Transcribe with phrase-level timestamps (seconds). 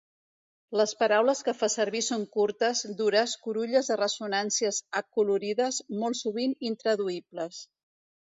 [0.79, 7.63] Les paraules que fa servir són curtes, dures, curulles de ressonàncies acolorides, molt sovint intraduïbles.